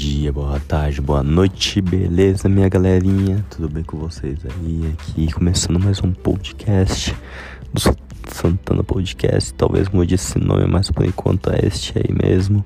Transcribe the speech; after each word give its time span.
dia, 0.00 0.32
boa 0.32 0.58
tarde, 0.60 0.98
boa 0.98 1.22
noite, 1.22 1.78
beleza, 1.82 2.48
minha 2.48 2.70
galerinha? 2.70 3.44
Tudo 3.50 3.68
bem 3.68 3.84
com 3.84 3.98
vocês 3.98 4.38
aí? 4.46 4.94
Aqui 4.94 5.30
começando 5.30 5.78
mais 5.78 6.02
um 6.02 6.10
podcast 6.10 7.14
do 7.70 7.80
Santana 8.26 8.82
Podcast. 8.82 9.52
Talvez 9.52 9.90
mude 9.90 10.14
esse 10.14 10.38
nome, 10.38 10.64
mas 10.66 10.90
por 10.90 11.04
enquanto 11.04 11.50
é 11.50 11.66
este 11.66 11.92
aí 11.98 12.14
mesmo. 12.14 12.64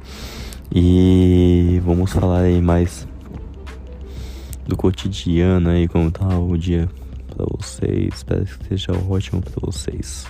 E 0.72 1.82
vamos 1.84 2.12
falar 2.12 2.42
aí 2.42 2.62
mais 2.62 3.04
do 4.68 4.76
cotidiano 4.76 5.70
aí, 5.70 5.88
como 5.88 6.12
tá 6.12 6.38
o 6.38 6.56
dia 6.56 6.88
para 7.26 7.46
vocês. 7.50 8.14
Espero 8.14 8.44
que 8.44 8.68
seja 8.68 8.92
ótimo 9.10 9.42
para 9.42 9.60
vocês. 9.60 10.24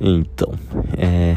Então, 0.00 0.54
é 0.96 1.36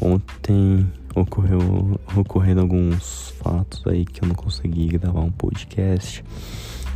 Ontem 0.00 0.90
ocorreu, 1.14 2.00
ocorreram 2.16 2.62
alguns 2.62 3.34
fatos 3.42 3.86
aí 3.86 4.06
que 4.06 4.22
eu 4.24 4.28
não 4.28 4.34
consegui 4.34 4.86
gravar 4.86 5.20
um 5.20 5.30
podcast. 5.30 6.24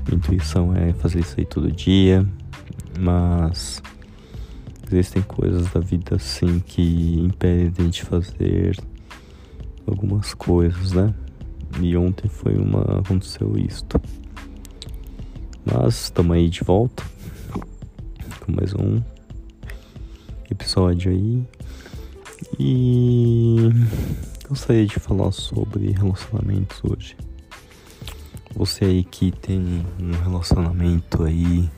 Minha 0.07 0.17
intuição 0.17 0.75
é 0.75 0.93
fazer 0.95 1.21
isso 1.21 1.35
aí 1.39 1.45
todo 1.45 1.71
dia, 1.71 2.27
mas 2.99 3.83
existem 4.87 5.21
coisas 5.23 5.71
da 5.71 5.81
vida 5.81 6.17
assim 6.17 6.61
que 6.61 7.21
impedem 7.21 7.73
a 7.79 7.83
gente 7.83 8.05
fazer 8.05 8.79
algumas 9.87 10.33
coisas, 10.33 10.93
né? 10.93 11.13
E 11.81 11.97
ontem 11.97 12.29
foi 12.29 12.57
uma. 12.57 13.01
aconteceu 13.01 13.57
isto. 13.59 14.01
Mas 15.65 16.05
estamos 16.05 16.37
aí 16.37 16.49
de 16.49 16.63
volta 16.63 17.03
com 18.41 18.53
mais 18.53 18.75
um 18.75 19.03
episódio 20.51 21.11
aí. 21.11 21.43
E 22.59 23.71
gostaria 24.49 24.87
de 24.87 24.99
falar 24.99 25.33
sobre 25.33 25.91
relacionamentos 25.93 26.81
hoje. 26.85 27.17
Você 28.55 28.85
aí 28.85 29.05
que 29.05 29.33
tem 29.33 29.85
um 29.99 30.13
relacionamento 30.23 31.25
aí 31.25 31.69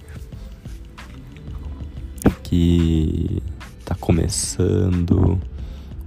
que 2.43 3.43
tá 3.85 3.95
começando 3.95 5.41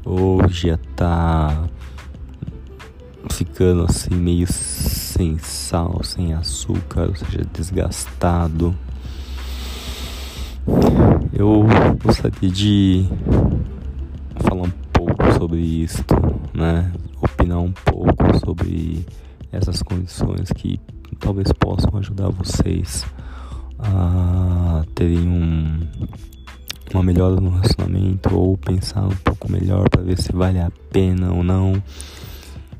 ou 0.05 0.47
já 0.47 0.77
tá 0.95 1.67
ficando 3.31 3.83
assim 3.83 4.13
meio 4.13 4.45
sem 4.51 5.38
sal, 5.38 6.01
sem 6.03 6.33
açúcar, 6.33 7.09
ou 7.09 7.16
seja, 7.16 7.45
desgastado. 7.53 8.75
Eu 11.33 11.66
gostaria 12.03 12.49
de 12.49 13.07
falar 14.39 14.63
um 14.63 14.71
pouco 14.93 15.33
sobre 15.37 15.59
isso, 15.59 16.03
né? 16.53 16.91
Opinar 17.21 17.59
um 17.59 17.71
pouco 17.71 18.37
sobre 18.45 19.05
essas 19.51 19.81
condições 19.81 20.51
que 20.51 20.79
talvez 21.19 21.51
possam 21.53 21.97
ajudar 21.97 22.29
vocês 22.29 23.05
a 23.79 24.83
terem 24.93 25.27
um, 25.27 25.79
uma 26.93 27.03
melhora 27.03 27.39
no 27.39 27.49
relacionamento 27.49 28.35
ou 28.35 28.57
pensar 28.57 29.05
um 29.05 29.15
pouco 29.17 29.51
melhor 29.51 29.89
para 29.89 30.01
ver 30.01 30.19
se 30.21 30.31
vale 30.31 30.59
a 30.59 30.71
pena 30.91 31.31
ou 31.31 31.43
não. 31.43 31.81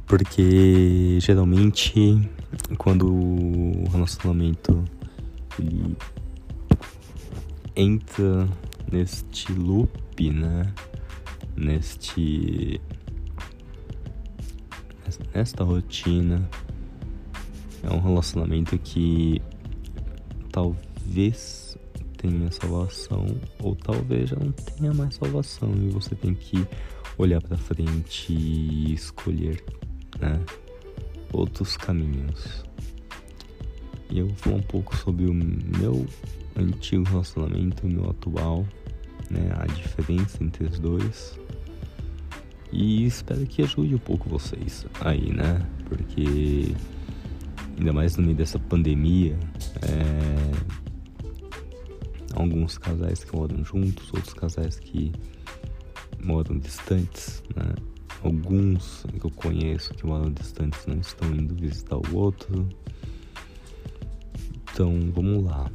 Porque 0.06 1.20
geralmente 1.22 2.30
quando 2.78 3.08
o 3.08 3.84
relacionamento 3.92 4.84
ele 5.60 5.96
entra 7.76 8.48
neste 8.92 9.52
loop, 9.54 10.30
né? 10.32 10.74
Neste 11.60 12.80
nesta 15.34 15.64
rotina 15.64 16.48
é 17.84 17.94
um 17.94 18.00
relacionamento 18.00 18.78
que 18.78 19.42
talvez 20.52 21.78
tenha 22.18 22.52
salvação 22.52 23.26
ou 23.62 23.76
talvez 23.76 24.30
já 24.30 24.36
não 24.38 24.52
tenha 24.52 24.94
mais 24.94 25.16
salvação 25.16 25.72
e 25.76 25.90
você 25.90 26.16
tem 26.16 26.34
que 26.34 26.66
olhar 27.18 27.42
para 27.42 27.58
frente 27.58 28.32
e 28.32 28.94
escolher 28.94 29.64
né, 30.20 30.40
outros 31.34 31.76
caminhos. 31.76 32.64
E 34.10 34.20
eu 34.20 34.28
vou 34.28 34.36
falar 34.36 34.56
um 34.58 34.62
pouco 34.62 34.96
sobre 34.96 35.26
o 35.26 35.34
meu 35.34 36.06
antigo 36.56 37.04
relacionamento 37.04 37.86
e 37.86 37.90
o 37.90 37.94
meu 37.94 38.10
atual, 38.10 38.66
né, 39.30 39.52
a 39.58 39.66
diferença 39.66 40.44
entre 40.44 40.66
os 40.66 40.80
dois. 40.80 41.40
E 42.72 43.06
espero 43.06 43.46
que 43.46 43.64
ajude 43.64 43.96
um 43.96 44.00
pouco 44.00 44.30
vocês 44.30 44.86
aí, 45.02 45.34
né? 45.34 45.66
Porque 45.86 46.76
ainda 47.78 47.92
mais 47.92 48.16
no 48.16 48.24
meio 48.24 48.36
dessa 48.36 48.60
pandemia, 48.60 49.38
é... 49.82 50.52
alguns 52.36 52.78
casais 52.78 53.24
que 53.24 53.36
moram 53.36 53.64
juntos, 53.64 54.14
outros 54.14 54.34
casais 54.34 54.80
que 54.80 55.12
moram 56.24 56.60
distantes, 56.60 57.44
né? 57.56 57.74
Alguns 58.22 59.06
que 59.20 59.26
eu 59.26 59.32
conheço 59.32 59.94
que 59.94 60.06
moram 60.06 60.32
distantes 60.32 60.86
não 60.86 60.98
estão 61.00 61.30
indo 61.34 61.56
visitar 61.56 61.98
o 61.98 62.16
outro. 62.16 62.68
Então 64.72 64.94
vamos 65.14 65.46
lá. 65.46 65.72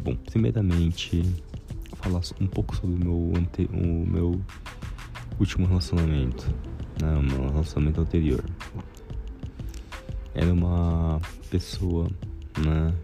Bom, 0.00 0.16
primeiramente 0.16 1.22
falar 1.96 2.22
um 2.40 2.46
pouco 2.46 2.74
sobre 2.76 2.96
o 2.96 2.98
meu, 2.98 3.32
ante... 3.36 3.68
o 3.72 4.06
meu 4.06 4.40
último 5.40 5.66
relacionamento, 5.66 6.46
né, 7.00 7.16
um 7.16 7.48
relacionamento 7.48 8.02
anterior. 8.02 8.44
Era 10.34 10.52
uma 10.52 11.18
pessoa, 11.50 12.08
né, 12.58 12.94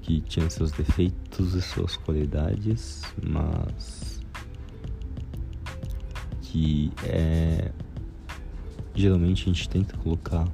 que 0.00 0.20
tinha 0.20 0.48
seus 0.48 0.70
defeitos 0.70 1.54
e 1.54 1.60
suas 1.60 1.96
qualidades, 1.96 3.02
mas 3.22 4.20
que 6.40 6.92
é 7.04 7.72
geralmente 8.94 9.44
a 9.44 9.52
gente 9.52 9.68
tenta 9.68 9.96
colocar 9.96 10.46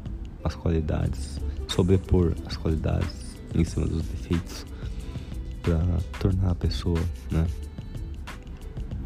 as 0.45 0.55
qualidades, 0.55 1.41
sobrepor 1.67 2.35
as 2.47 2.57
qualidades 2.57 3.37
em 3.55 3.65
cima 3.65 3.87
dos 3.87 4.03
defeitos 4.07 4.65
para 5.61 5.81
tornar 6.21 6.53
a 6.53 6.55
pessoa, 6.55 7.01
né, 7.31 7.47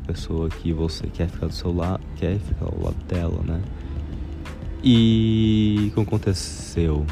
pessoa 0.02 0.48
que 0.48 0.72
você 0.72 1.06
quer 1.06 1.28
ficar 1.28 1.46
do 1.46 1.52
seu 1.52 1.74
lado, 1.74 2.02
quer 2.16 2.38
ficar 2.38 2.66
ao 2.66 2.80
lado 2.80 3.04
dela, 3.06 3.42
né? 3.42 3.62
E 4.82 5.88
o 5.90 5.94
que 5.94 6.00
aconteceu? 6.00 7.06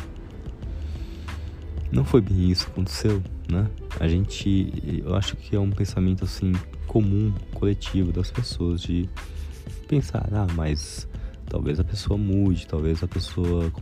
Não 1.93 2.05
foi 2.05 2.21
bem 2.21 2.51
isso 2.51 2.67
que 2.67 2.73
aconteceu, 2.73 3.23
né? 3.51 3.69
A 3.99 4.09
gente, 4.09 5.03
eu 5.05 5.15
acho 5.15 5.37
que 5.37 5.56
é 5.56 5.61
um 5.61 5.71
pensamento 5.71 6.25
assim 6.25 6.53
comum, 6.87 7.33
coletivo 7.55 8.12
das 8.12 8.31
pessoas 8.31 8.81
de 8.81 9.09
pensar, 9.87 10.28
ah, 10.33 10.47
mas 10.55 11.09
talvez 11.47 11.78
a 11.81 11.84
pessoa 11.84 12.17
mude, 12.17 12.67
talvez 12.67 13.03
a 13.03 13.09
pessoa 13.09 13.72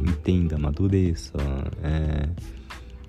entenda, 0.00 0.56
amadureça, 0.56 1.32
é, 1.82 2.28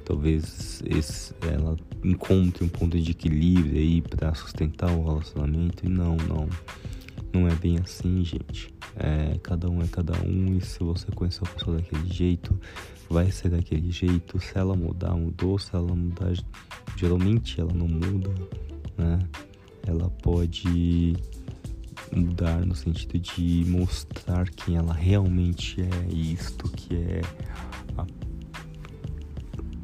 talvez 0.05 0.81
esse, 0.85 1.33
ela 1.41 1.75
encontre 2.03 2.63
um 2.63 2.69
ponto 2.69 2.97
de 2.97 3.11
equilíbrio 3.11 3.75
aí 3.75 4.01
para 4.01 4.33
sustentar 4.35 4.91
o 4.91 5.03
relacionamento 5.03 5.85
e 5.85 5.89
não, 5.89 6.15
não, 6.15 6.47
não 7.33 7.47
é 7.47 7.55
bem 7.55 7.77
assim, 7.79 8.23
gente. 8.23 8.73
É, 8.95 9.37
cada 9.43 9.69
um 9.69 9.81
é 9.81 9.87
cada 9.87 10.13
um 10.25 10.55
e 10.55 10.61
se 10.61 10.79
você 10.79 11.07
conhecer 11.11 11.43
a 11.43 11.49
pessoa 11.49 11.77
daquele 11.77 12.07
jeito, 12.07 12.57
vai 13.09 13.31
ser 13.31 13.49
daquele 13.49 13.91
jeito. 13.91 14.39
Se 14.39 14.57
ela 14.57 14.75
mudar, 14.75 15.15
mudou. 15.15 15.57
Se 15.59 15.75
ela 15.75 15.93
mudar, 15.93 16.33
geralmente 16.95 17.59
ela 17.59 17.73
não 17.73 17.87
muda, 17.87 18.29
né? 18.97 19.19
Ela 19.87 20.09
pode 20.21 21.15
mudar 22.15 22.65
no 22.65 22.75
sentido 22.75 23.19
de 23.19 23.65
mostrar 23.67 24.49
quem 24.49 24.77
ela 24.77 24.93
realmente 24.93 25.81
é 25.81 26.13
isto 26.13 26.69
que 26.69 26.95
é 26.95 27.21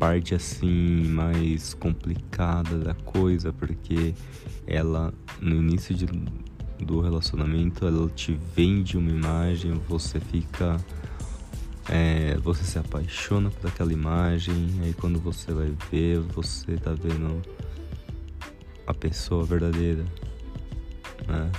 parte 0.02 0.34
assim 0.34 1.04
mais 1.10 1.76
complicada 1.76 2.76
da 2.80 2.96
coisa, 2.96 3.54
porque 3.54 4.16
ela 4.66 5.14
no 5.40 5.58
início 5.58 5.94
de, 5.94 6.08
do 6.84 7.02
relacionamento 7.02 7.86
ela 7.86 8.10
te 8.10 8.34
vende 8.56 8.98
uma 8.98 9.12
imagem, 9.12 9.80
você 9.88 10.20
fica 10.20 10.84
é, 11.88 12.36
você 12.40 12.64
se 12.64 12.80
apaixona 12.80 13.52
por 13.52 13.68
aquela 13.68 13.94
imagem, 13.94 14.72
aí 14.82 14.92
quando 14.96 15.20
você 15.20 15.54
vai 15.54 15.72
ver, 15.92 16.18
você 16.18 16.78
tá 16.78 16.94
vendo 16.94 17.40
a 18.88 18.96
pessoa 18.96 19.44
verdadeira, 19.44 20.04
né? 21.28 21.52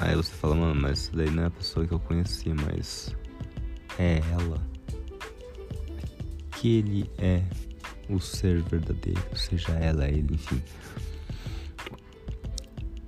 Aí 0.00 0.16
você 0.16 0.32
fala, 0.32 0.54
mano, 0.54 0.80
mas 0.80 1.10
daí 1.12 1.30
não 1.30 1.42
é 1.42 1.46
a 1.46 1.50
pessoa 1.50 1.86
que 1.86 1.92
eu 1.92 2.00
conhecia, 2.00 2.54
mas 2.54 3.14
é 3.98 4.22
ela 4.32 4.69
que 6.60 6.76
ele 6.76 7.10
é 7.16 7.42
o 8.10 8.20
ser 8.20 8.60
verdadeiro, 8.62 9.22
seja 9.34 9.72
ela, 9.72 10.06
ele, 10.06 10.34
enfim. 10.34 10.62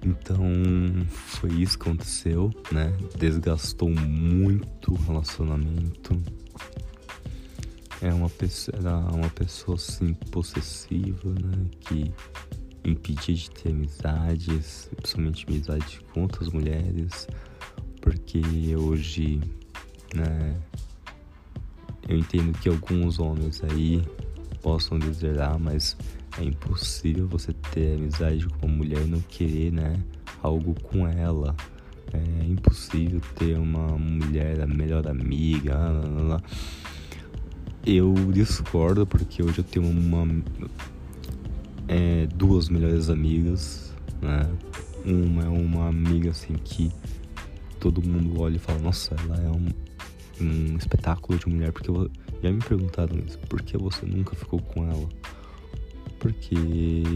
Então 0.03 0.43
foi 1.11 1.53
isso 1.61 1.79
que 1.79 1.87
aconteceu, 1.87 2.51
né? 2.73 2.97
Desgastou 3.19 3.91
muito 3.91 4.95
o 4.95 4.97
relacionamento. 4.97 6.19
É 8.01 8.13
uma 8.13 8.31
pessoa, 8.31 8.79
era 8.79 8.97
uma 8.97 9.29
pessoa 9.29 9.77
assim 9.77 10.15
possessiva, 10.15 11.29
né? 11.35 11.67
Que 11.81 12.11
impedia 12.85 13.35
de 13.35 13.51
ter 13.51 13.69
amizades, 13.69 14.89
principalmente 14.97 15.47
amizade 15.47 16.01
com 16.13 16.23
outras 16.23 16.49
mulheres, 16.49 17.29
porque 18.01 18.41
hoje, 18.75 19.41
né? 20.15 20.59
Eu 22.09 22.19
entendo 22.19 22.53
que 22.59 22.69
alguns 22.69 23.19
homens 23.19 23.63
aí 23.65 24.03
possam 24.61 24.99
dizer, 24.99 25.41
ah, 25.41 25.57
mas 25.59 25.97
é 26.39 26.45
impossível 26.45 27.29
você 27.29 27.53
ter 27.53 27.97
amizade 27.97 28.47
com 28.47 28.67
uma 28.67 28.77
mulher 28.77 29.03
e 29.03 29.07
não 29.07 29.21
querer, 29.21 29.73
né, 29.73 30.01
algo 30.43 30.75
com 30.83 31.07
ela. 31.07 31.55
É 32.13 32.45
impossível 32.45 33.21
ter 33.37 33.57
uma 33.57 33.97
mulher 33.99 34.61
a 34.61 34.67
melhor 34.67 35.07
amiga. 35.09 35.75
Lá, 35.75 35.89
lá, 35.89 36.23
lá. 36.23 36.43
Eu 37.87 38.15
discordo 38.33 39.07
porque 39.07 39.43
hoje 39.43 39.59
eu 39.59 39.65
tenho 39.65 39.87
uma 39.87 40.27
é, 41.89 42.27
duas 42.35 42.69
melhores 42.69 43.09
amigas, 43.09 43.95
né? 44.21 44.49
Uma 45.05 45.45
é 45.45 45.49
uma 45.49 45.89
amiga 45.89 46.31
assim 46.31 46.55
que 46.55 46.93
todo 47.81 48.03
mundo 48.03 48.41
olha 48.41 48.57
e 48.57 48.59
fala, 48.59 48.79
nossa, 48.79 49.17
ela 49.25 49.37
é 49.43 49.51
um, 49.51 49.69
um 50.43 50.77
espetáculo 50.77 51.39
de 51.39 51.49
mulher, 51.49 51.73
porque 51.73 51.91
já 52.43 52.51
me 52.51 52.59
perguntaram 52.61 53.19
isso, 53.27 53.39
por 53.41 53.63
que 53.63 53.77
você 53.77 54.07
nunca 54.07 54.35
ficou 54.35 54.61
com 54.61 54.85
ela? 54.85 55.09
porque 56.23 56.55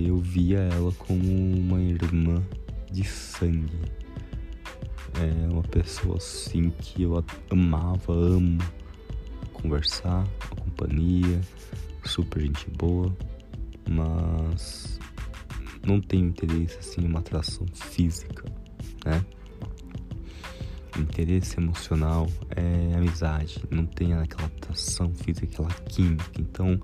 eu 0.05 0.17
via 0.17 0.59
ela 0.59 0.91
como 0.99 1.23
uma 1.23 1.81
irmã 1.81 2.43
de 2.91 3.05
sangue. 3.05 3.79
É 5.15 5.49
uma 5.53 5.63
pessoa 5.63 6.17
assim 6.17 6.71
que 6.71 7.05
eu 7.05 7.25
amava, 7.49 8.13
amo 8.13 8.59
conversar, 9.53 10.27
a 10.51 10.57
companhia, 10.57 11.41
super 12.05 12.43
gente 12.43 12.69
boa, 12.71 13.17
mas 13.89 14.99
não 15.87 16.01
tenho 16.01 16.27
interesse 16.27 16.77
assim 16.81 17.03
em 17.03 17.07
uma 17.07 17.21
atração 17.21 17.65
física, 17.73 18.45
né? 19.05 19.25
Interesse 20.99 21.59
emocional 21.59 22.27
é 22.55 22.95
amizade, 22.97 23.63
não 23.71 23.85
tem 23.85 24.15
aquela 24.15 24.47
atração 24.47 25.13
física, 25.15 25.47
aquela 25.47 25.69
química. 25.89 26.41
Então, 26.41 26.81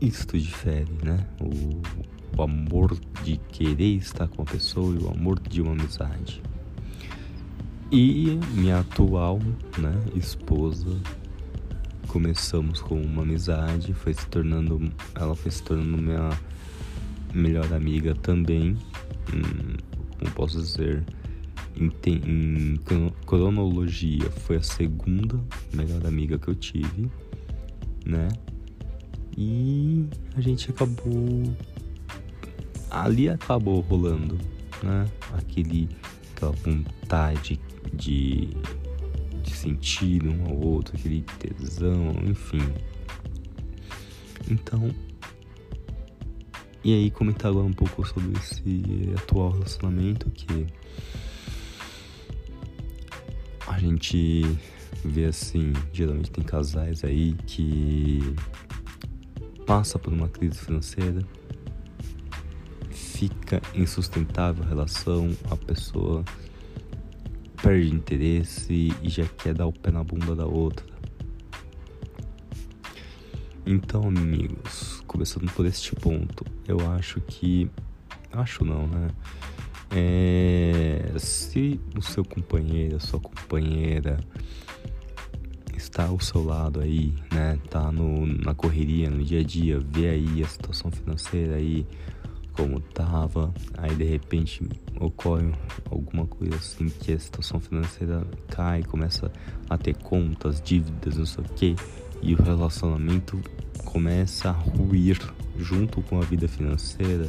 isto 0.00 0.38
difere, 0.38 0.92
né? 1.02 1.26
O, 1.40 1.80
o 2.36 2.42
amor 2.42 2.98
de 3.22 3.38
querer 3.48 3.96
estar 3.96 4.28
com 4.28 4.42
a 4.42 4.44
pessoa 4.44 4.94
e 4.94 5.02
o 5.02 5.08
amor 5.08 5.40
de 5.40 5.62
uma 5.62 5.72
amizade. 5.72 6.42
E 7.90 8.38
minha 8.52 8.80
atual, 8.80 9.38
né, 9.78 9.94
esposa, 10.14 11.00
começamos 12.08 12.80
com 12.80 13.00
uma 13.00 13.22
amizade, 13.22 13.94
foi 13.94 14.12
se 14.12 14.26
tornando, 14.26 14.92
ela 15.14 15.36
foi 15.36 15.50
se 15.50 15.62
tornando 15.62 15.96
minha 15.96 16.30
melhor 17.32 17.72
amiga 17.72 18.14
também. 18.14 18.76
Hum, 19.32 19.76
como 20.18 20.30
posso 20.32 20.60
dizer, 20.60 21.04
em, 21.76 21.92
em 22.06 22.76
cronologia 23.26 24.30
foi 24.30 24.56
a 24.56 24.62
segunda 24.62 25.38
melhor 25.72 26.06
amiga 26.06 26.38
que 26.38 26.48
eu 26.48 26.54
tive, 26.54 27.10
né? 28.04 28.28
E 29.36 30.06
a 30.34 30.40
gente 30.40 30.70
acabou. 30.70 31.54
Ali 32.90 33.28
acabou 33.28 33.80
rolando, 33.80 34.38
né? 34.82 35.06
Aquele, 35.34 35.88
aquela 36.34 36.52
vontade 36.52 37.60
de, 37.92 38.48
de 39.42 39.50
sentir 39.50 40.26
um 40.26 40.46
ao 40.46 40.56
outro, 40.56 40.96
aquele 40.96 41.22
tesão, 41.38 42.14
enfim. 42.24 42.62
Então. 44.50 44.90
E 46.82 46.94
aí 46.94 47.10
comentar 47.10 47.50
agora 47.50 47.66
um 47.66 47.72
pouco 47.72 48.06
sobre 48.06 48.38
esse 48.38 49.12
atual 49.16 49.50
relacionamento 49.50 50.30
que 50.30 50.66
a 53.76 53.78
gente 53.78 54.42
vê 55.04 55.26
assim, 55.26 55.74
geralmente 55.92 56.30
tem 56.30 56.42
casais 56.42 57.04
aí 57.04 57.34
que 57.46 58.20
passa 59.66 59.98
por 59.98 60.14
uma 60.14 60.28
crise 60.28 60.58
financeira, 60.58 61.20
fica 62.90 63.60
insustentável 63.74 64.64
a 64.64 64.66
relação, 64.66 65.30
a 65.50 65.56
pessoa 65.56 66.24
perde 67.62 67.94
interesse 67.94 68.94
e 69.02 69.08
já 69.10 69.26
quer 69.26 69.52
dar 69.52 69.66
o 69.66 69.72
pé 69.72 69.90
na 69.90 70.02
bunda 70.02 70.34
da 70.34 70.46
outra. 70.46 70.86
Então, 73.66 74.04
amigos, 74.04 75.02
começando 75.06 75.52
por 75.52 75.66
este 75.66 75.94
ponto, 75.96 76.46
eu 76.66 76.90
acho 76.92 77.20
que. 77.20 77.70
Acho 78.32 78.64
não, 78.64 78.86
né? 78.86 79.08
É, 79.90 81.12
se 81.16 81.80
o 81.96 82.02
seu 82.02 82.24
companheiro, 82.24 82.96
a 82.96 83.00
sua 83.00 83.20
companheira 83.20 84.18
está 85.76 86.06
ao 86.06 86.20
seu 86.20 86.44
lado 86.44 86.80
aí, 86.80 87.14
né? 87.32 87.58
Tá 87.70 87.92
no, 87.92 88.26
na 88.26 88.54
correria, 88.54 89.08
no 89.08 89.22
dia 89.22 89.40
a 89.40 89.44
dia, 89.44 89.78
vê 89.78 90.08
aí 90.08 90.42
a 90.42 90.46
situação 90.46 90.90
financeira 90.90 91.56
aí 91.56 91.86
como 92.56 92.80
tava, 92.80 93.52
aí 93.76 93.94
de 93.94 94.04
repente 94.04 94.66
ocorre 94.98 95.52
alguma 95.90 96.26
coisa 96.26 96.56
assim 96.56 96.88
que 96.88 97.12
a 97.12 97.18
situação 97.18 97.60
financeira 97.60 98.26
cai, 98.48 98.82
começa 98.82 99.30
a 99.68 99.76
ter 99.76 99.94
contas, 99.96 100.60
dívidas, 100.60 101.18
não 101.18 101.26
sei 101.26 101.44
o 101.44 101.48
que, 101.50 101.76
e 102.22 102.34
o 102.34 102.42
relacionamento 102.42 103.38
começa 103.84 104.48
a 104.48 104.52
ruir 104.52 105.20
junto 105.58 106.00
com 106.02 106.18
a 106.18 106.24
vida 106.24 106.48
financeira. 106.48 107.28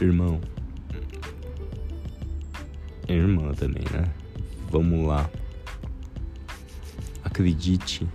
Irmão, 0.00 0.40
irmã 3.08 3.52
também, 3.52 3.84
né? 3.92 4.12
Vamos 4.70 5.06
lá, 5.06 5.28
Acredite, 7.24 8.06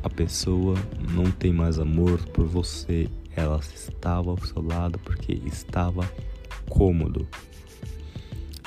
a 0.00 0.08
pessoa 0.08 0.76
não 1.10 1.30
tem 1.32 1.52
mais 1.52 1.80
amor 1.80 2.24
por 2.28 2.46
você, 2.46 3.08
ela 3.34 3.58
estava 3.58 4.30
ao 4.30 4.38
seu 4.38 4.62
lado 4.62 5.00
porque 5.00 5.32
estava 5.44 6.08
cômodo. 6.68 7.26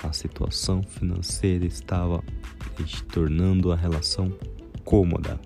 A 0.03 0.11
situação 0.11 0.83
financeira 0.83 1.65
estava 1.65 2.21
tornando 3.13 3.71
a 3.71 3.75
relação 3.77 4.33
cômoda. 4.83 5.39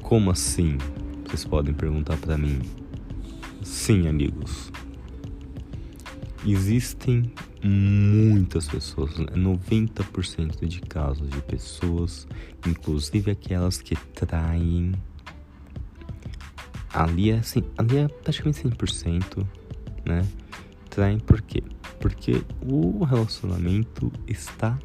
Como 0.00 0.30
assim? 0.30 0.78
Vocês 1.26 1.44
podem 1.44 1.74
perguntar 1.74 2.16
para 2.16 2.38
mim. 2.38 2.62
Sim, 3.62 4.06
amigos. 4.06 4.72
Existem 6.46 7.30
muitas 7.62 8.68
pessoas, 8.68 9.12
90% 9.14 10.60
né? 10.60 10.68
de 10.68 10.80
casos 10.80 11.28
de 11.30 11.40
pessoas, 11.42 12.26
inclusive 12.66 13.30
aquelas 13.30 13.80
que 13.80 13.96
traem. 14.14 14.92
Ali 16.92 17.30
é, 17.30 17.38
assim, 17.38 17.62
ali 17.78 17.98
é 17.98 18.08
praticamente 18.08 18.62
100%, 18.62 19.46
né? 20.04 20.26
Traem 20.90 21.18
por 21.18 21.40
quê? 21.40 21.62
Porque 22.00 22.44
o 22.60 23.04
relacionamento 23.04 24.12
está 24.26 24.78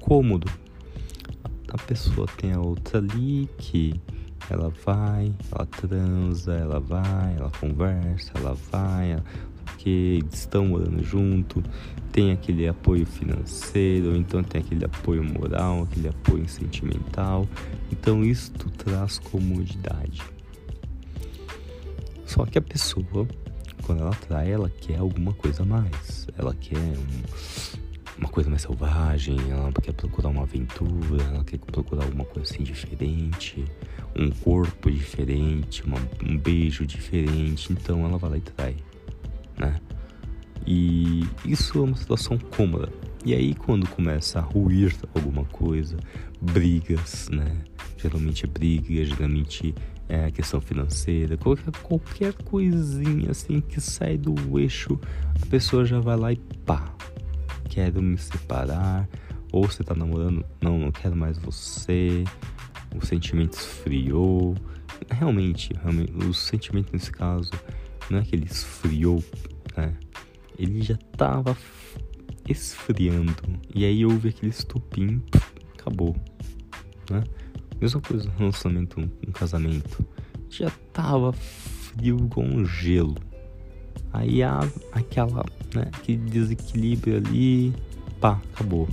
cômodo. 0.00 0.50
A 1.68 1.76
pessoa 1.76 2.26
tem 2.38 2.52
a 2.52 2.60
outra 2.60 2.98
ali 2.98 3.48
que 3.58 4.00
ela 4.48 4.72
vai, 4.84 5.32
ela 5.52 5.66
transa, 5.66 6.54
ela 6.54 6.80
vai, 6.80 7.36
ela 7.36 7.50
conversa, 7.60 8.32
ela 8.34 8.54
vai, 8.72 9.12
ela 9.12 9.24
que 9.82 10.22
estão 10.30 10.66
morando 10.66 11.02
junto, 11.02 11.62
tem 12.12 12.32
aquele 12.32 12.68
apoio 12.68 13.06
financeiro, 13.06 14.14
então 14.14 14.42
tem 14.42 14.60
aquele 14.60 14.84
apoio 14.84 15.24
moral, 15.24 15.84
aquele 15.84 16.08
apoio 16.08 16.46
sentimental. 16.46 17.48
Então 17.90 18.22
isto 18.22 18.68
traz 18.70 19.18
comodidade. 19.18 20.22
Só 22.26 22.44
que 22.44 22.58
a 22.58 22.62
pessoa, 22.62 23.26
quando 23.82 24.02
ela 24.02 24.14
trai, 24.14 24.52
ela 24.52 24.68
quer 24.68 24.98
alguma 24.98 25.32
coisa 25.32 25.62
a 25.62 25.66
mais. 25.66 26.28
Ela 26.36 26.54
quer 26.54 26.76
um, 26.76 28.18
uma 28.18 28.28
coisa 28.28 28.50
mais 28.50 28.62
selvagem, 28.62 29.38
ela 29.50 29.72
quer 29.72 29.94
procurar 29.94 30.28
uma 30.28 30.42
aventura, 30.42 31.22
ela 31.24 31.42
quer 31.42 31.58
procurar 31.58 32.04
alguma 32.04 32.26
coisa 32.26 32.52
assim 32.52 32.62
diferente, 32.62 33.64
um 34.14 34.30
corpo 34.30 34.90
diferente, 34.90 35.82
uma, 35.84 35.98
um 36.22 36.36
beijo 36.36 36.84
diferente. 36.84 37.72
Então 37.72 38.04
ela 38.04 38.18
vai 38.18 38.30
lá 38.30 38.36
e 38.36 38.40
trai 38.42 38.76
né? 39.60 39.76
E 40.66 41.26
isso 41.44 41.78
é 41.78 41.82
uma 41.82 41.96
situação 41.96 42.38
cômoda. 42.38 42.90
E 43.24 43.34
aí 43.34 43.54
quando 43.54 43.86
começa 43.88 44.38
a 44.38 44.42
ruir 44.42 44.96
alguma 45.14 45.44
coisa, 45.44 45.96
brigas, 46.40 47.28
né? 47.28 47.58
Geralmente 47.98 48.46
é 48.46 48.48
briga, 48.48 49.04
geralmente 49.04 49.74
é 50.08 50.24
a 50.24 50.30
questão 50.30 50.60
financeira, 50.60 51.36
qualquer, 51.36 51.70
qualquer 51.82 52.32
coisinha 52.32 53.30
assim 53.30 53.60
que 53.60 53.80
sai 53.80 54.16
do 54.16 54.58
eixo, 54.58 54.98
a 55.40 55.46
pessoa 55.46 55.84
já 55.84 56.00
vai 56.00 56.16
lá 56.16 56.32
e 56.32 56.36
pá, 56.64 56.92
quero 57.68 58.02
me 58.02 58.18
separar, 58.18 59.08
ou 59.52 59.64
você 59.64 59.84
tá 59.84 59.94
namorando, 59.94 60.44
não, 60.60 60.78
não 60.78 60.90
quero 60.90 61.14
mais 61.14 61.38
você, 61.38 62.24
o 62.96 63.04
sentimento 63.04 63.52
esfriou. 63.54 64.56
Realmente, 65.10 65.70
realmente 65.80 66.12
o 66.12 66.34
sentimento 66.34 66.92
nesse 66.92 67.12
caso 67.12 67.50
não 68.10 68.18
é 68.18 68.22
que 68.22 68.34
ele 68.34 68.46
esfriou, 68.46 69.22
né? 69.76 69.94
Ele 70.58 70.82
já 70.82 70.96
tava 71.16 71.56
esfriando. 72.48 73.34
E 73.74 73.84
aí 73.84 74.04
houve 74.04 74.28
aquele 74.28 74.50
estupim, 74.50 75.22
acabou, 75.78 76.16
né? 77.08 77.22
Mesma 77.80 78.00
coisa 78.00 78.28
no 78.28 78.36
relacionamento, 78.36 79.00
um 79.00 79.32
casamento. 79.32 80.04
Já 80.50 80.70
tava 80.92 81.32
frio 81.32 82.28
com 82.28 82.44
um 82.44 82.66
gelo. 82.66 83.16
Aí 84.12 84.42
há 84.42 84.60
aquela, 84.92 85.44
né, 85.74 85.84
aquele 85.94 86.18
desequilíbrio 86.18 87.16
ali, 87.16 87.72
pá, 88.20 88.40
acabou. 88.52 88.88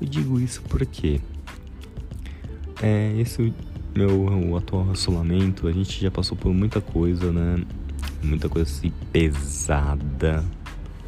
Eu 0.00 0.06
digo 0.06 0.40
isso 0.40 0.62
porque 0.62 1.20
é, 2.80 3.12
esse 3.18 3.52
meu 3.94 4.56
atual 4.56 4.84
relacionamento, 4.84 5.66
a 5.66 5.72
gente 5.72 6.00
já 6.00 6.10
passou 6.10 6.36
por 6.36 6.54
muita 6.54 6.80
coisa, 6.80 7.32
né? 7.32 7.56
Muita 8.22 8.48
coisa 8.48 8.70
assim 8.70 8.90
pesada, 9.12 10.44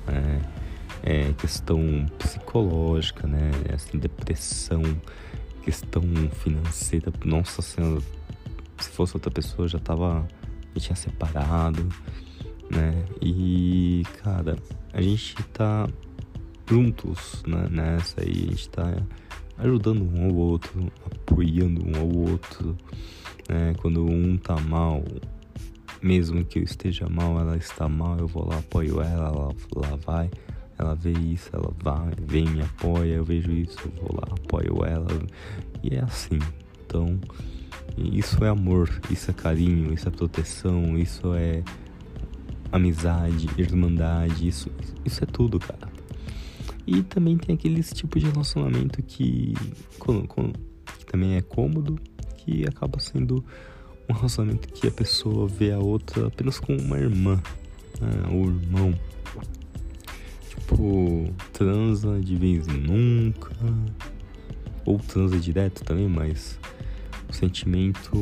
né? 0.06 0.40
É, 1.02 1.32
questão 1.32 2.06
psicológica, 2.18 3.26
né? 3.26 3.50
Assim, 3.74 3.98
depressão, 3.98 4.82
questão 5.62 6.02
financeira. 6.42 7.12
Nossa 7.24 7.62
Senhora, 7.62 8.02
se 8.78 8.90
fosse 8.90 9.16
outra 9.16 9.30
pessoa 9.30 9.66
já 9.66 9.78
tava. 9.78 10.26
Já 10.74 10.80
tinha 10.80 10.96
separado, 10.96 11.88
né? 12.70 13.04
E, 13.20 14.04
cara, 14.22 14.56
a 14.92 15.02
gente 15.02 15.34
tá 15.52 15.88
juntos 16.68 17.42
né, 17.44 17.66
nessa 17.68 18.20
aí, 18.20 18.46
a 18.46 18.50
gente 18.50 18.68
tá 18.68 18.94
ajudando 19.58 20.02
um 20.02 20.26
ao 20.26 20.34
outro, 20.34 20.92
apoiando 21.04 21.84
um 21.84 21.98
ao 21.98 22.08
outro, 22.08 22.76
né? 23.48 23.74
Quando 23.78 24.04
um 24.04 24.36
tá 24.36 24.56
mal, 24.60 25.02
mesmo 26.02 26.44
que 26.44 26.58
eu 26.58 26.62
esteja 26.62 27.08
mal, 27.08 27.38
ela 27.38 27.56
está 27.56 27.88
mal, 27.88 28.18
eu 28.18 28.26
vou 28.26 28.48
lá, 28.48 28.58
apoio 28.58 29.00
ela, 29.00 29.28
ela, 29.28 29.54
ela 29.76 29.96
vai, 29.98 30.30
ela 30.78 30.94
vê 30.94 31.12
isso, 31.12 31.50
ela 31.52 31.72
vai, 31.82 32.12
vem, 32.26 32.46
me 32.46 32.62
apoia, 32.62 33.14
eu 33.14 33.24
vejo 33.24 33.50
isso, 33.52 33.78
eu 33.84 33.92
vou 34.02 34.16
lá, 34.16 34.28
apoio 34.30 34.84
ela, 34.84 35.08
e 35.82 35.94
é 35.94 36.00
assim. 36.00 36.38
Então, 36.86 37.20
isso 37.96 38.42
é 38.44 38.48
amor, 38.48 38.88
isso 39.10 39.30
é 39.30 39.34
carinho, 39.34 39.92
isso 39.92 40.08
é 40.08 40.10
proteção, 40.10 40.96
isso 40.96 41.34
é 41.34 41.62
amizade, 42.72 43.48
irmandade, 43.58 44.48
isso, 44.48 44.70
isso 45.04 45.22
é 45.22 45.26
tudo, 45.26 45.58
cara. 45.58 45.90
E 46.86 47.02
também 47.02 47.36
tem 47.36 47.54
aqueles 47.54 47.92
tipos 47.92 48.22
de 48.22 48.28
relacionamento 48.28 49.02
que, 49.02 49.54
que 49.54 51.04
também 51.06 51.36
é 51.36 51.42
cômodo, 51.42 51.98
que 52.38 52.64
acaba 52.66 52.98
sendo 52.98 53.44
um 54.10 54.12
relacionamento 54.12 54.68
que 54.68 54.86
a 54.88 54.90
pessoa 54.90 55.46
vê 55.46 55.70
a 55.72 55.78
outra 55.78 56.26
apenas 56.26 56.58
como 56.58 56.80
uma 56.80 56.98
irmã, 56.98 57.40
né? 58.00 58.10
ou 58.32 58.46
irmão. 58.46 58.94
Tipo, 60.48 61.32
transa 61.52 62.20
de 62.20 62.36
vez 62.36 62.66
em 62.66 62.78
nunca, 62.78 63.50
ou 64.84 64.98
transa 64.98 65.38
direto 65.38 65.84
também, 65.84 66.08
mas 66.08 66.58
o 67.28 67.32
sentimento 67.32 68.12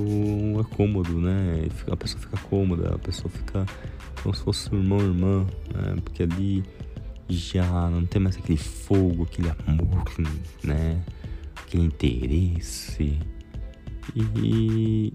é 0.61 0.77
cômodo, 0.77 1.19
né? 1.19 1.69
A 1.91 1.97
pessoa 1.97 2.21
fica 2.21 2.37
cômoda, 2.49 2.95
a 2.95 2.99
pessoa 2.99 3.31
fica 3.31 3.65
como 4.23 4.35
se 4.35 4.43
fosse 4.43 4.75
irmão 4.75 4.99
ou 4.99 5.05
irmã, 5.05 5.47
né? 5.75 5.97
Porque 6.05 6.23
ali 6.23 6.65
já 7.29 7.89
não 7.89 8.05
tem 8.05 8.21
mais 8.21 8.37
aquele 8.37 8.59
fogo, 8.59 9.25
aquele 9.25 9.51
amor, 9.67 10.05
né? 10.63 11.03
Aquele 11.57 11.85
interesse. 11.85 13.19
E 14.15 15.13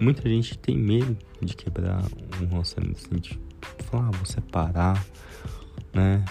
muita 0.00 0.28
gente 0.28 0.58
tem 0.58 0.76
medo 0.76 1.16
de 1.40 1.54
quebrar 1.54 2.02
um 2.40 2.46
relacionamento 2.46 3.00
assim, 3.04 3.20
de 3.20 3.38
falar, 3.84 4.08
ah, 4.08 4.10
vou 4.10 4.26
separar, 4.26 5.06
né? 5.92 6.24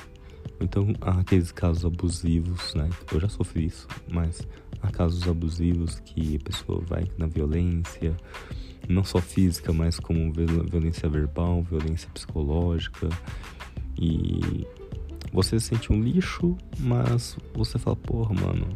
Então, 0.60 0.93
há 1.01 1.19
aqueles 1.19 1.51
casos 1.51 1.86
abusivos, 1.86 2.74
né? 2.75 2.89
Eu 3.12 3.19
já 3.19 3.27
sofri 3.27 3.65
isso, 3.65 3.88
mas 4.07 4.48
há 4.81 4.89
casos 4.89 5.27
abusivos 5.27 6.00
que 6.00 6.38
a 6.38 6.43
pessoa 6.43 6.81
vai 6.88 7.05
na 7.17 7.27
violência, 7.27 8.15
não 8.88 9.03
só 9.03 9.19
física, 9.19 9.74
mas 9.74 10.00
como 10.00 10.31
violência 10.31 11.10
verbal, 11.10 11.62
violência 11.63 12.10
psicológica. 12.13 13.10
E 14.00 14.65
você 15.34 15.60
se 15.60 15.67
sente 15.67 15.91
um 15.91 16.01
lixo, 16.01 16.55
mas 16.79 17.38
você 17.53 17.77
fala, 17.77 17.95
porra, 17.95 18.34
mano, 18.34 18.67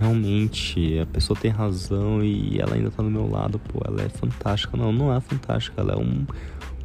realmente 0.00 0.98
a 0.98 1.04
pessoa 1.04 1.38
tem 1.38 1.50
razão 1.50 2.24
e 2.24 2.58
ela 2.58 2.74
ainda 2.74 2.90
tá 2.90 3.02
do 3.02 3.10
meu 3.10 3.28
lado, 3.28 3.58
pô, 3.58 3.82
ela 3.84 4.02
é 4.02 4.08
fantástica. 4.08 4.76
Não, 4.76 4.90
não 4.90 5.14
é 5.14 5.20
fantástica, 5.20 5.82
ela 5.82 5.92
é 5.92 5.96
um, 5.98 6.26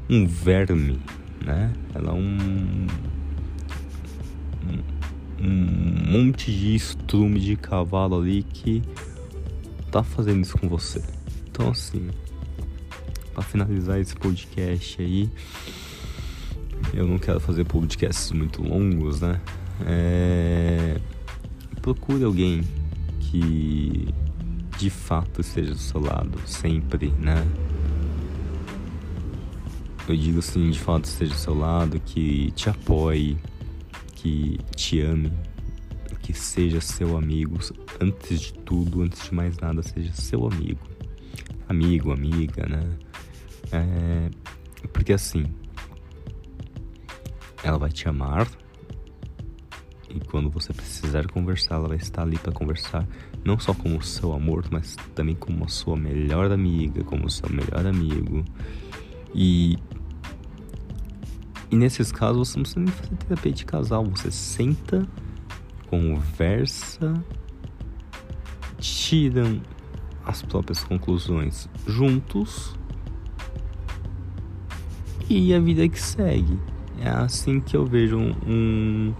um 0.09 0.27
verme, 0.27 0.99
né? 1.43 1.71
Ela 1.93 2.11
é 2.11 2.13
um, 2.13 2.87
um, 4.67 5.47
um 5.47 6.11
monte 6.11 6.51
de 6.51 6.75
estrume 6.75 7.39
de 7.39 7.55
cavalo 7.55 8.19
ali 8.19 8.43
que 8.43 8.83
tá 9.89 10.03
fazendo 10.03 10.41
isso 10.41 10.57
com 10.57 10.67
você. 10.67 11.01
Então, 11.49 11.69
assim, 11.69 12.09
para 13.33 13.43
finalizar 13.43 13.97
esse 13.99 14.15
podcast 14.15 15.01
aí. 15.01 15.29
Eu 16.93 17.07
não 17.07 17.17
quero 17.17 17.39
fazer 17.39 17.63
podcasts 17.63 18.31
muito 18.31 18.61
longos, 18.61 19.21
né? 19.21 19.39
É... 19.85 20.99
Procure 21.81 22.23
alguém 22.23 22.61
que 23.35 24.13
de 24.77 24.89
fato 24.89 25.41
esteja 25.41 25.71
do 25.71 25.77
seu 25.77 25.99
lado, 25.99 26.39
sempre, 26.45 27.09
né? 27.19 27.45
Eu 30.07 30.15
digo 30.15 30.39
assim, 30.39 30.69
de 30.69 30.79
fato 30.79 31.05
esteja 31.05 31.33
do 31.33 31.37
seu 31.37 31.57
lado, 31.57 31.99
que 31.99 32.51
te 32.51 32.69
apoie, 32.69 33.37
que 34.13 34.59
te 34.75 35.01
ame, 35.01 35.31
que 36.21 36.33
seja 36.33 36.79
seu 36.79 37.17
amigo, 37.17 37.57
antes 37.99 38.39
de 38.39 38.53
tudo, 38.53 39.01
antes 39.01 39.23
de 39.25 39.33
mais 39.33 39.57
nada, 39.57 39.83
seja 39.83 40.13
seu 40.13 40.47
amigo. 40.47 40.81
Amigo, 41.67 42.11
amiga, 42.11 42.65
né? 42.67 42.97
É... 43.71 44.29
Porque 44.93 45.13
assim, 45.13 45.45
ela 47.63 47.77
vai 47.77 47.91
te 47.91 48.07
amar 48.07 48.47
e 50.15 50.19
quando 50.21 50.49
você 50.49 50.71
precisar 50.71 51.27
conversar, 51.27 51.75
ela 51.75 51.89
vai 51.89 51.97
estar 51.97 52.21
ali 52.21 52.37
para 52.37 52.53
conversar, 52.53 53.05
não 53.43 53.59
só 53.59 53.73
como 53.73 54.01
seu 54.01 54.31
amor, 54.33 54.63
mas 54.71 54.95
também 55.13 55.35
como 55.35 55.65
a 55.65 55.67
sua 55.67 55.97
melhor 55.97 56.51
amiga, 56.51 57.03
como 57.03 57.29
seu 57.29 57.49
melhor 57.49 57.85
amigo. 57.85 58.45
E 59.33 59.77
e 61.69 61.75
nesses 61.75 62.11
casos 62.11 62.49
você 62.49 62.57
não 62.57 62.63
precisa 62.63 62.79
nem 62.79 62.93
fazer 62.93 63.15
terapia 63.15 63.51
de 63.51 63.65
casal, 63.65 64.05
você 64.05 64.31
senta, 64.31 65.05
conversa, 65.87 67.13
tiram 68.77 69.61
as 70.25 70.41
próprias 70.41 70.83
conclusões 70.83 71.67
juntos 71.85 72.73
e 75.29 75.53
a 75.53 75.59
vida 75.59 75.89
que 75.89 75.99
segue. 75.99 76.57
É 77.01 77.09
assim 77.09 77.59
que 77.59 77.75
eu 77.75 77.85
vejo 77.85 78.17
um 78.17 79.13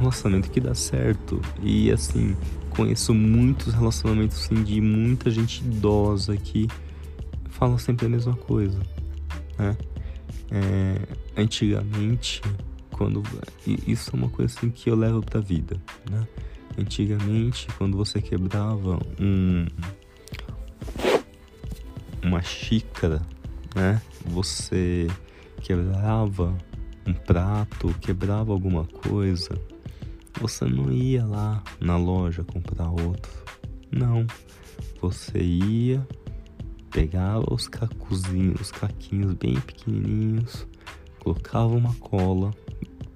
relacionamento 0.00 0.50
que 0.50 0.60
dá 0.60 0.74
certo. 0.74 1.40
E 1.62 1.90
assim, 1.90 2.36
conheço 2.70 3.14
muitos 3.14 3.72
relacionamentos 3.72 4.44
assim, 4.44 4.62
de 4.62 4.80
muita 4.80 5.30
gente 5.30 5.60
idosa 5.60 6.36
que 6.36 6.68
fala 7.48 7.78
sempre 7.78 8.06
a 8.06 8.08
mesma 8.08 8.34
coisa. 8.34 8.80
Né? 9.58 9.76
É, 10.50 11.40
antigamente, 11.40 12.40
quando. 12.90 13.22
Isso 13.86 14.10
é 14.12 14.16
uma 14.16 14.28
coisa 14.28 14.52
assim 14.56 14.70
que 14.70 14.90
eu 14.90 14.96
levo 14.96 15.22
pra 15.22 15.40
vida. 15.40 15.76
Né? 16.10 16.26
Antigamente, 16.78 17.66
quando 17.76 17.96
você 17.96 18.20
quebrava 18.20 18.98
um, 19.20 19.66
uma 22.22 22.42
xícara, 22.42 23.20
né? 23.74 24.00
Você 24.26 25.06
quebrava 25.60 26.56
um 27.06 27.12
prato, 27.12 27.94
quebrava 28.00 28.52
alguma 28.52 28.84
coisa, 28.84 29.50
você 30.38 30.64
não 30.64 30.92
ia 30.92 31.24
lá 31.24 31.62
na 31.80 31.96
loja 31.96 32.44
comprar 32.44 32.90
outro. 32.90 33.32
Não. 33.90 34.26
Você 35.00 35.38
ia, 35.38 36.06
pegava 36.90 37.52
os 37.52 37.66
cacuzinhos, 37.68 38.60
os 38.60 38.70
caquinhos 38.70 39.34
bem 39.34 39.58
pequenininhos, 39.60 40.66
colocava 41.18 41.74
uma 41.74 41.94
cola, 41.94 42.52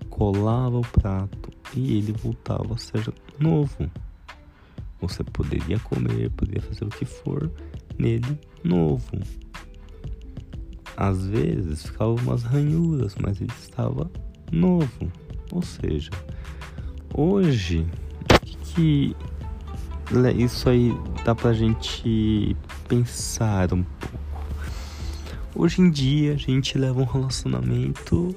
colava 0.09 0.79
o 0.79 0.83
prato 0.83 1.51
e 1.75 1.99
ele 1.99 2.13
voltava 2.13 2.75
a 2.75 2.79
ser 2.79 3.13
novo. 3.39 3.91
Você 5.01 5.23
poderia 5.23 5.79
comer, 5.81 6.31
poderia 6.31 6.63
fazer 6.63 6.85
o 6.85 6.89
que 6.89 7.05
for, 7.05 7.51
nele 7.99 8.39
novo. 8.63 9.19
Às 10.97 11.27
vezes 11.27 11.83
ficavam 11.85 12.15
umas 12.17 12.43
ranhuras, 12.43 13.15
mas 13.21 13.41
ele 13.41 13.53
estava 13.53 14.11
novo. 14.51 15.13
Ou 15.53 15.63
seja, 15.63 16.11
hoje, 17.15 17.87
o 18.21 18.41
que, 18.41 18.57
que 18.57 19.17
isso 20.37 20.69
aí 20.69 20.93
dá 21.25 21.35
pra 21.35 21.53
gente 21.53 22.57
pensar 22.89 23.73
um 23.73 23.83
pouco? 23.83 24.25
Hoje 25.55 25.81
em 25.81 25.89
dia 25.89 26.35
a 26.35 26.37
gente 26.37 26.77
leva 26.77 27.01
um 27.01 27.05
relacionamento 27.05 28.35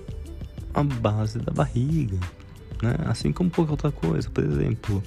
à 0.73 0.83
base 0.83 1.39
da 1.39 1.51
barriga, 1.51 2.19
né? 2.81 2.95
Assim 3.05 3.31
como 3.31 3.49
qualquer 3.49 3.71
outra 3.71 3.91
coisa. 3.91 4.29
Por 4.29 4.43
exemplo, 4.43 5.03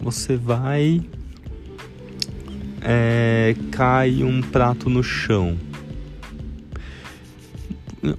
você 0.00 0.36
vai. 0.36 1.02
É, 2.82 3.54
cai 3.72 4.22
um 4.22 4.40
prato 4.40 4.88
no 4.88 5.02
chão. 5.02 5.58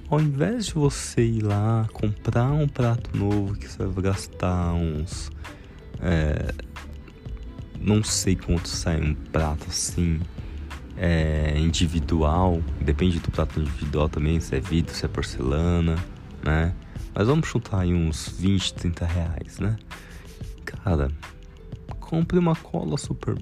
Ao 0.08 0.20
invés 0.20 0.66
de 0.66 0.74
você 0.74 1.22
ir 1.22 1.42
lá 1.42 1.88
comprar 1.92 2.52
um 2.52 2.68
prato 2.68 3.16
novo 3.16 3.54
que 3.56 3.68
você 3.68 3.84
vai 3.84 4.04
gastar 4.04 4.74
uns. 4.74 5.30
É, 6.00 6.54
não 7.80 8.02
sei 8.04 8.36
quanto 8.36 8.68
sai 8.68 9.00
um 9.00 9.14
prato 9.14 9.66
assim 9.68 10.20
é, 10.96 11.58
individual, 11.58 12.62
depende 12.80 13.18
do 13.18 13.30
prato 13.30 13.60
individual 13.60 14.08
também, 14.08 14.38
se 14.38 14.54
é 14.54 14.60
vidro, 14.60 14.94
se 14.94 15.04
é 15.04 15.08
porcelana, 15.08 15.96
né? 16.44 16.74
Mas 17.12 17.26
vamos 17.26 17.48
chutar 17.48 17.80
aí 17.80 17.92
uns 17.92 18.28
20, 18.38 18.74
30 18.74 19.04
reais, 19.04 19.58
né? 19.58 19.76
Cara, 20.64 21.10
compre 21.98 22.38
uma 22.38 22.54
cola 22.54 22.96
super. 22.96 23.36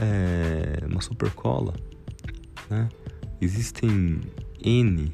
É, 0.00 0.86
uma 0.86 1.00
super 1.00 1.30
cola, 1.32 1.74
né? 2.68 2.88
Existem 3.40 4.20
N 4.62 5.12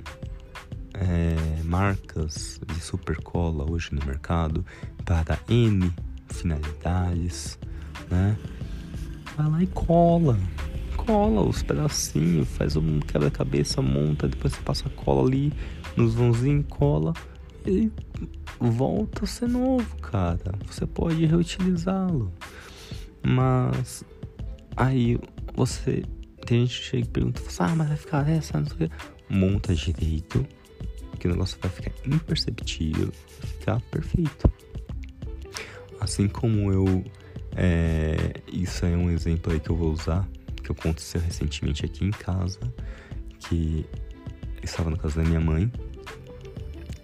é, 1.01 1.63
marcas 1.65 2.61
de 2.67 2.81
super 2.81 3.17
cola 3.19 3.71
hoje 3.71 3.91
no 3.93 4.05
mercado 4.05 4.65
para 5.05 5.39
N 5.49 5.93
finalidades, 6.29 7.59
né? 8.11 8.37
Vai 9.37 9.51
lá 9.51 9.63
e 9.63 9.67
cola, 9.69 10.39
cola 10.97 11.43
os 11.43 11.63
pedacinhos, 11.63 12.49
faz 12.49 12.77
um 12.77 13.01
quebra-cabeça, 13.01 13.83
monta, 13.83 14.29
depois 14.29 14.55
você 14.55 14.63
passa 14.63 14.89
cola 14.91 15.29
ali 15.29 15.53
nos 15.97 16.15
vãozinhos, 16.15 16.67
cola 16.69 17.13
e 17.67 17.91
volta 18.59 19.25
a 19.25 19.27
ser 19.27 19.49
novo, 19.49 19.97
cara. 19.97 20.55
Você 20.67 20.87
pode 20.87 21.25
reutilizá-lo. 21.27 22.33
Mas 23.23 24.05
aí 24.77 25.19
você 25.55 26.05
tem 26.47 26.61
gente 26.61 26.81
que 26.81 26.87
chega 26.87 27.05
e 27.05 27.09
pergunta, 27.09 27.43
ah, 27.59 27.75
mas 27.75 27.89
vai 27.89 27.97
ficar 27.97 28.29
essa, 28.29 28.59
não 28.59 28.67
sei 28.67 28.87
o 28.87 28.91
que. 28.91 28.97
Monta 29.29 29.75
direito, 29.75 30.47
que 31.27 31.33
o 31.33 31.33
negócio 31.33 31.59
vai 31.61 31.71
ficar 31.71 31.93
imperceptível, 32.07 33.13
ficar 33.41 33.81
perfeito. 33.91 34.51
Assim 36.01 36.29
como 36.29 36.73
eu. 36.73 37.05
É, 37.57 38.35
isso 38.53 38.85
é 38.85 38.97
um 38.97 39.11
exemplo 39.11 39.53
aí 39.53 39.59
que 39.59 39.71
eu 39.71 39.77
vou 39.77 39.91
usar 39.91 40.29
que 40.63 40.73
aconteceu 40.73 41.21
recentemente 41.21 41.85
aqui 41.85 42.05
em 42.05 42.11
casa, 42.11 42.61
que 43.39 43.87
estava 44.63 44.91
na 44.91 44.97
casa 44.97 45.23
da 45.23 45.29
minha 45.29 45.41
mãe. 45.41 45.71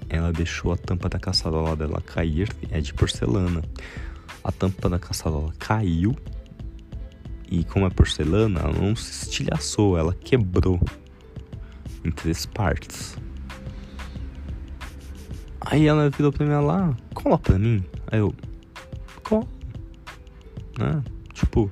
Ela 0.08 0.32
deixou 0.32 0.72
a 0.72 0.76
tampa 0.76 1.08
da 1.08 1.18
caçarola 1.18 1.74
dela 1.76 2.00
cair, 2.00 2.48
é 2.70 2.80
de 2.80 2.92
porcelana. 2.92 3.62
A 4.44 4.52
tampa 4.52 4.90
da 4.90 4.98
caçarola 4.98 5.52
caiu 5.58 6.14
e 7.48 7.64
como 7.64 7.86
é 7.86 7.90
porcelana, 7.90 8.60
ela 8.60 8.72
não 8.72 8.96
se 8.96 9.24
estilhaçou, 9.24 9.96
ela 9.96 10.12
quebrou 10.12 10.80
em 12.04 12.10
três 12.10 12.44
partes. 12.44 13.16
Aí 15.72 15.86
ela 15.86 16.10
virou 16.10 16.30
pra 16.30 16.44
mim 16.44 16.52
lá, 16.66 16.94
cola 17.14 17.38
pra 17.38 17.58
mim. 17.58 17.82
Aí 18.08 18.18
eu, 18.18 18.34
cola. 19.24 19.48
Né? 20.78 21.02
Tipo, 21.32 21.70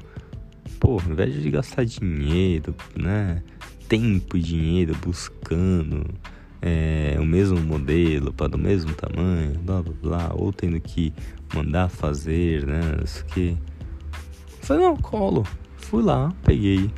pô, 0.78 0.98
ao 0.98 1.12
invés 1.12 1.34
de 1.34 1.50
gastar 1.50 1.84
dinheiro, 1.84 2.74
né? 2.96 3.42
Tempo 3.90 4.38
e 4.38 4.40
dinheiro 4.40 4.96
buscando 5.04 6.02
é, 6.62 7.18
o 7.20 7.26
mesmo 7.26 7.60
modelo 7.60 8.32
para 8.32 8.56
o 8.56 8.58
mesmo 8.58 8.94
tamanho, 8.94 9.58
blá 9.58 9.82
blá 9.82 9.94
blá, 10.00 10.30
ou 10.32 10.50
tendo 10.50 10.80
que 10.80 11.12
mandar 11.54 11.90
fazer, 11.90 12.66
né? 12.66 12.80
Isso 13.04 13.22
que. 13.26 13.54
Falei, 14.62 14.82
não, 14.82 14.96
colo. 14.96 15.46
Fui 15.76 16.02
lá, 16.02 16.32
peguei 16.42 16.90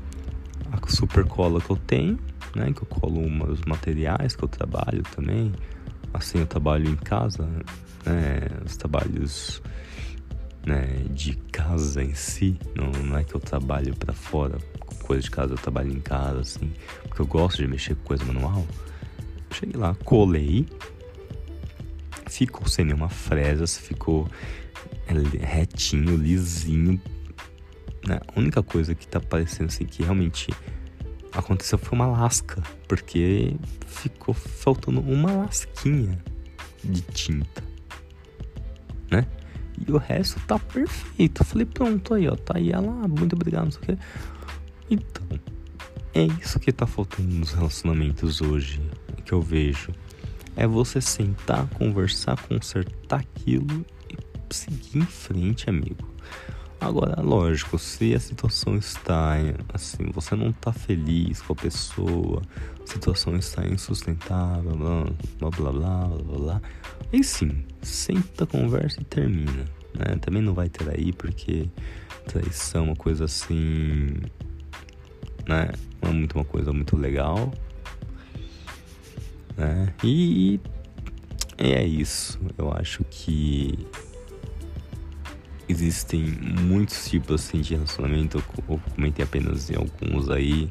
a 0.70 0.88
super 0.88 1.24
cola 1.24 1.60
que 1.60 1.70
eu 1.70 1.76
tenho, 1.78 2.16
né? 2.54 2.72
Que 2.72 2.82
eu 2.82 2.86
colo 2.86 3.26
os 3.50 3.60
materiais 3.62 4.36
que 4.36 4.44
eu 4.44 4.48
trabalho 4.48 5.02
também. 5.16 5.50
Assim, 6.12 6.40
eu 6.40 6.46
trabalho 6.46 6.88
em 6.88 6.96
casa, 6.96 7.44
né? 8.04 8.48
Os 8.64 8.76
trabalhos 8.76 9.62
né, 10.66 10.86
de 11.10 11.34
casa 11.50 12.02
em 12.02 12.14
si. 12.14 12.58
Não, 12.74 12.90
não 12.90 13.18
é 13.18 13.24
que 13.24 13.34
eu 13.34 13.40
trabalho 13.40 13.94
para 13.96 14.12
fora 14.12 14.58
com 14.80 14.94
coisa 14.96 15.22
de 15.22 15.30
casa, 15.30 15.54
eu 15.54 15.58
trabalho 15.58 15.92
em 15.92 16.00
casa, 16.00 16.40
assim, 16.40 16.72
porque 17.08 17.22
eu 17.22 17.26
gosto 17.26 17.58
de 17.58 17.68
mexer 17.68 17.94
com 17.96 18.04
coisa 18.04 18.24
manual. 18.24 18.64
Cheguei 19.50 19.78
lá, 19.78 19.94
colei, 20.04 20.66
ficou 22.28 22.66
sem 22.66 22.84
nenhuma 22.84 23.08
fresa, 23.08 23.66
ficou 23.66 24.28
retinho, 25.40 26.16
lisinho. 26.16 27.00
Né? 28.06 28.18
A 28.34 28.38
única 28.38 28.62
coisa 28.62 28.94
que 28.94 29.06
tá 29.06 29.20
parecendo 29.20 29.66
assim 29.66 29.84
que 29.84 30.02
realmente 30.02 30.48
aconteceu 31.32 31.78
foi 31.78 31.98
uma 31.98 32.06
lasca, 32.06 32.62
porque 32.88 33.56
ficou 33.86 34.34
faltando 34.34 35.00
uma 35.00 35.32
lasquinha 35.32 36.22
de 36.84 37.00
tinta, 37.02 37.62
né? 39.10 39.26
E 39.86 39.90
o 39.90 39.96
resto 39.96 40.38
tá 40.46 40.58
perfeito. 40.58 41.44
Falei, 41.44 41.66
pronto, 41.66 42.14
aí, 42.14 42.28
ó. 42.28 42.36
Tá 42.36 42.56
aí 42.56 42.70
ela, 42.70 42.90
muito 43.08 43.34
obrigado, 43.34 43.64
não 43.64 43.70
sei 43.72 43.80
o 43.80 43.86
quê. 43.86 43.98
Então, 44.90 45.40
é 46.14 46.24
isso 46.40 46.60
que 46.60 46.72
tá 46.72 46.86
faltando 46.86 47.34
nos 47.34 47.52
relacionamentos 47.52 48.40
hoje. 48.40 48.80
Que 49.24 49.32
eu 49.32 49.40
vejo. 49.40 49.92
É 50.54 50.66
você 50.66 51.00
sentar, 51.00 51.66
conversar, 51.70 52.36
consertar 52.46 53.20
aquilo 53.20 53.84
e 54.10 54.54
seguir 54.54 54.98
em 54.98 55.06
frente, 55.06 55.70
amigo. 55.70 56.06
Agora, 56.82 57.22
lógico, 57.22 57.78
se 57.78 58.12
a 58.12 58.18
situação 58.18 58.76
está 58.76 59.36
assim, 59.72 60.10
você 60.12 60.34
não 60.34 60.50
está 60.50 60.72
feliz 60.72 61.40
com 61.40 61.52
a 61.52 61.56
pessoa, 61.56 62.42
a 62.82 62.86
situação 62.86 63.36
está 63.36 63.64
insustentável, 63.64 64.72
blá 64.72 65.04
blá 65.38 65.50
blá 65.50 65.70
blá 65.70 66.08
blá 66.08 66.38
blá, 66.38 66.62
aí 67.12 67.22
sim, 67.22 67.64
senta, 67.82 68.44
conversa 68.46 69.00
e 69.00 69.04
termina. 69.04 69.64
Né? 69.94 70.16
Também 70.20 70.42
não 70.42 70.54
vai 70.54 70.68
ter 70.68 70.90
aí 70.90 71.12
porque 71.12 71.70
traição 72.26 72.80
é 72.80 72.84
uma 72.88 72.96
coisa 72.96 73.26
assim, 73.26 74.16
né? 75.46 75.70
Não 76.02 76.10
é 76.10 76.12
muito 76.12 76.34
uma 76.34 76.44
coisa 76.44 76.72
muito 76.72 76.96
legal, 76.96 77.54
né? 79.56 79.94
E 80.02 80.58
é 81.58 81.84
isso. 81.84 82.40
Eu 82.58 82.72
acho 82.72 83.04
que 83.04 83.78
existem 85.68 86.22
muitos 86.22 87.08
tipos 87.08 87.42
assim 87.42 87.60
de 87.60 87.74
relacionamento. 87.74 88.42
Eu 88.68 88.80
comentei 88.94 89.24
apenas 89.24 89.70
em 89.70 89.76
alguns 89.76 90.28
aí, 90.30 90.70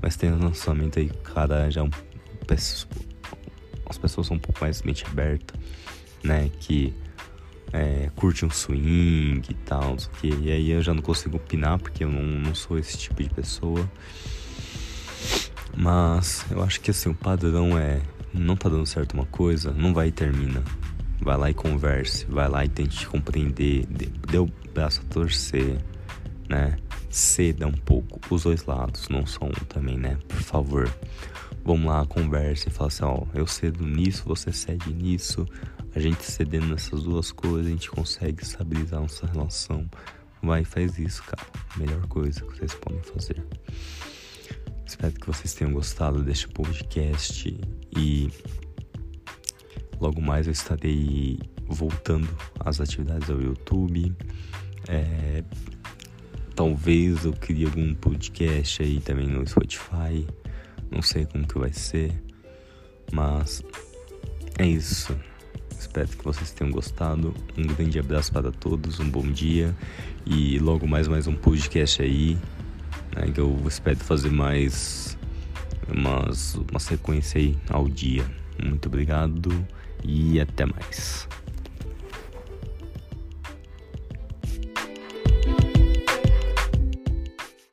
mas 0.00 0.16
tem 0.16 0.36
relacionamento 0.36 0.98
aí, 0.98 1.10
cara, 1.22 1.70
já 1.70 1.82
as 3.88 3.98
pessoas 3.98 4.26
são 4.26 4.36
um 4.36 4.40
pouco 4.40 4.60
mais 4.60 4.82
mente 4.82 5.04
aberta, 5.06 5.54
né? 6.22 6.50
Que 6.60 6.94
é, 7.72 8.10
curte 8.14 8.44
um 8.44 8.50
swing 8.50 9.42
e 9.48 9.54
tal, 9.54 9.96
que 10.20 10.28
e 10.28 10.50
aí 10.50 10.70
eu 10.70 10.82
já 10.82 10.92
não 10.92 11.02
consigo 11.02 11.36
opinar 11.36 11.78
porque 11.78 12.04
eu 12.04 12.10
não, 12.10 12.22
não 12.22 12.54
sou 12.54 12.78
esse 12.78 12.98
tipo 12.98 13.22
de 13.22 13.30
pessoa. 13.30 13.90
Mas 15.74 16.44
eu 16.50 16.62
acho 16.62 16.80
que 16.80 16.90
assim, 16.90 17.08
o 17.08 17.14
padrão 17.14 17.78
é 17.78 18.02
não 18.32 18.56
tá 18.56 18.68
dando 18.68 18.86
certo 18.86 19.14
uma 19.14 19.26
coisa, 19.26 19.72
não 19.72 19.94
vai 19.94 20.08
e 20.08 20.12
termina. 20.12 20.62
Vai 21.22 21.36
lá 21.36 21.50
e 21.50 21.54
converse, 21.54 22.26
vai 22.26 22.48
lá 22.48 22.64
e 22.64 22.68
tente 22.68 23.06
compreender, 23.06 23.86
dê, 23.86 24.38
o 24.38 24.50
braço 24.74 25.00
a 25.00 25.12
torcer, 25.12 25.78
né? 26.48 26.76
Ceda 27.08 27.66
um 27.66 27.72
pouco 27.72 28.18
os 28.34 28.42
dois 28.42 28.64
lados, 28.64 29.08
não 29.08 29.24
só 29.24 29.44
um 29.44 29.64
também, 29.68 29.96
né? 29.96 30.18
Por 30.26 30.42
favor. 30.42 30.92
Vamos 31.64 31.86
lá, 31.86 32.04
converse 32.06 32.68
e 32.68 32.72
fala 32.72 32.88
assim, 32.88 33.04
ó, 33.04 33.24
eu 33.34 33.46
cedo 33.46 33.86
nisso, 33.86 34.24
você 34.26 34.52
cede 34.52 34.92
nisso. 34.92 35.46
A 35.94 36.00
gente 36.00 36.24
cedendo 36.24 36.66
nessas 36.66 37.04
duas 37.04 37.30
coisas, 37.30 37.66
a 37.66 37.70
gente 37.70 37.88
consegue 37.88 38.42
estabilizar 38.42 39.00
nossa 39.00 39.26
relação. 39.26 39.88
Vai 40.42 40.62
e 40.62 40.64
faz 40.64 40.98
isso, 40.98 41.22
cara. 41.22 41.46
Melhor 41.76 42.04
coisa 42.08 42.40
que 42.40 42.58
vocês 42.58 42.74
podem 42.74 43.00
fazer. 43.02 43.46
Espero 44.84 45.12
que 45.12 45.26
vocês 45.26 45.54
tenham 45.54 45.72
gostado 45.72 46.20
deste 46.22 46.48
podcast 46.48 47.56
e 47.96 48.28
Logo 50.02 50.20
mais 50.20 50.48
eu 50.48 50.52
estarei 50.52 51.38
voltando 51.64 52.28
às 52.58 52.80
atividades 52.80 53.30
ao 53.30 53.40
YouTube. 53.40 54.12
É, 54.88 55.44
talvez 56.56 57.24
eu 57.24 57.32
crie 57.32 57.64
algum 57.66 57.94
podcast 57.94 58.82
aí 58.82 58.98
também 58.98 59.28
no 59.28 59.46
Spotify. 59.46 60.26
Não 60.90 61.02
sei 61.02 61.24
como 61.24 61.46
que 61.46 61.56
vai 61.56 61.72
ser. 61.72 62.20
Mas 63.12 63.62
é 64.58 64.66
isso. 64.66 65.16
Espero 65.78 66.08
que 66.08 66.24
vocês 66.24 66.50
tenham 66.50 66.72
gostado. 66.72 67.32
Um 67.56 67.62
grande 67.62 68.00
abraço 68.00 68.32
para 68.32 68.50
todos, 68.50 68.98
um 68.98 69.08
bom 69.08 69.30
dia 69.30 69.72
e 70.26 70.58
logo 70.58 70.84
mais 70.84 71.06
mais 71.06 71.28
um 71.28 71.36
podcast 71.36 72.02
aí, 72.02 72.36
né, 73.14 73.30
que 73.32 73.40
eu 73.40 73.56
espero 73.68 73.98
fazer 73.98 74.32
mais 74.32 75.16
umas, 75.88 76.56
uma 76.56 76.80
sequência 76.80 77.40
aí 77.40 77.56
ao 77.70 77.88
dia. 77.88 78.41
Muito 78.62 78.86
obrigado 78.86 79.50
e 80.04 80.40
até 80.40 80.66
mais. 80.66 81.28